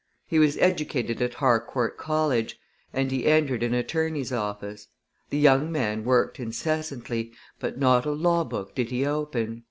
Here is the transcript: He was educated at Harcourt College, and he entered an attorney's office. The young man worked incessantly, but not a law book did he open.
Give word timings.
He 0.25 0.39
was 0.39 0.57
educated 0.57 1.21
at 1.21 1.35
Harcourt 1.35 1.95
College, 1.95 2.59
and 2.91 3.11
he 3.11 3.27
entered 3.27 3.61
an 3.61 3.75
attorney's 3.75 4.33
office. 4.33 4.87
The 5.29 5.37
young 5.37 5.71
man 5.71 6.03
worked 6.05 6.39
incessantly, 6.39 7.33
but 7.59 7.77
not 7.77 8.07
a 8.07 8.11
law 8.11 8.43
book 8.43 8.73
did 8.73 8.89
he 8.89 9.05
open. 9.05 9.59